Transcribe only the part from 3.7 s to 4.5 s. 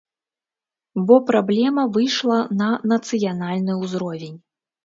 ўзровень.